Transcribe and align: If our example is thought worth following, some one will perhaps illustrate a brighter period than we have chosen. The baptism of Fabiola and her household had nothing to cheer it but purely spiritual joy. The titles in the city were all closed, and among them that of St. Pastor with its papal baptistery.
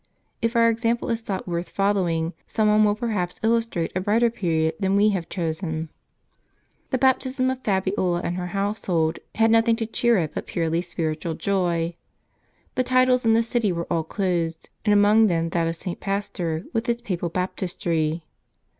If 0.41 0.55
our 0.55 0.67
example 0.67 1.11
is 1.11 1.21
thought 1.21 1.47
worth 1.47 1.69
following, 1.69 2.33
some 2.47 2.67
one 2.69 2.83
will 2.83 2.95
perhaps 2.95 3.39
illustrate 3.43 3.91
a 3.95 3.99
brighter 4.01 4.31
period 4.31 4.73
than 4.79 4.95
we 4.95 5.09
have 5.09 5.29
chosen. 5.29 5.89
The 6.89 6.97
baptism 6.97 7.51
of 7.51 7.63
Fabiola 7.63 8.21
and 8.23 8.35
her 8.35 8.47
household 8.47 9.19
had 9.35 9.51
nothing 9.51 9.75
to 9.75 9.85
cheer 9.85 10.17
it 10.17 10.31
but 10.33 10.47
purely 10.47 10.81
spiritual 10.81 11.35
joy. 11.35 11.95
The 12.73 12.83
titles 12.83 13.27
in 13.27 13.35
the 13.35 13.43
city 13.43 13.71
were 13.71 13.85
all 13.91 14.03
closed, 14.03 14.69
and 14.83 14.91
among 14.91 15.27
them 15.27 15.49
that 15.49 15.67
of 15.67 15.75
St. 15.75 15.99
Pastor 15.99 16.65
with 16.73 16.89
its 16.89 17.03
papal 17.03 17.29
baptistery. 17.29 18.23